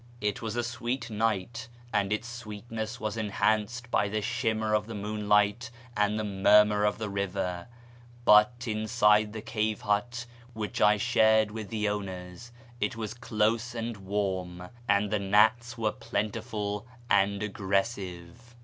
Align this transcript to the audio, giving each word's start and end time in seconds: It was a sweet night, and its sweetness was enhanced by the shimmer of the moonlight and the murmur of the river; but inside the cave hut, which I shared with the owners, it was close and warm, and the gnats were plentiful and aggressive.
It 0.19 0.41
was 0.41 0.55
a 0.55 0.63
sweet 0.63 1.11
night, 1.11 1.67
and 1.93 2.11
its 2.11 2.27
sweetness 2.27 2.99
was 2.99 3.17
enhanced 3.17 3.91
by 3.91 4.09
the 4.09 4.19
shimmer 4.23 4.73
of 4.73 4.87
the 4.87 4.95
moonlight 4.95 5.69
and 5.95 6.17
the 6.17 6.23
murmur 6.23 6.85
of 6.85 6.97
the 6.97 7.07
river; 7.07 7.67
but 8.25 8.63
inside 8.67 9.31
the 9.31 9.43
cave 9.43 9.81
hut, 9.81 10.25
which 10.53 10.81
I 10.81 10.97
shared 10.97 11.51
with 11.51 11.69
the 11.69 11.87
owners, 11.87 12.51
it 12.79 12.95
was 12.95 13.13
close 13.13 13.75
and 13.75 13.95
warm, 13.97 14.69
and 14.89 15.11
the 15.11 15.19
gnats 15.19 15.77
were 15.77 15.91
plentiful 15.91 16.87
and 17.07 17.43
aggressive. 17.43 18.55